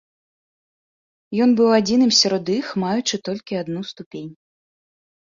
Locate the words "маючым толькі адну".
2.87-3.89